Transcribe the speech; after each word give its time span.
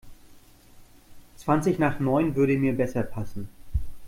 Zwanzig 1.37 1.77
nach 1.77 1.99
neun 1.99 2.35
würde 2.35 2.57
mir 2.57 2.73
besser 2.73 3.03
passen. 3.03 3.49